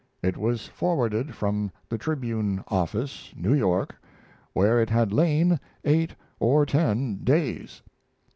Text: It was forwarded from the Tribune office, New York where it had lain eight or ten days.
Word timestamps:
It 0.23 0.35
was 0.35 0.65
forwarded 0.65 1.35
from 1.35 1.69
the 1.87 1.97
Tribune 1.99 2.63
office, 2.69 3.31
New 3.37 3.53
York 3.53 3.95
where 4.51 4.81
it 4.81 4.89
had 4.89 5.13
lain 5.13 5.59
eight 5.85 6.15
or 6.39 6.65
ten 6.65 7.17
days. 7.23 7.83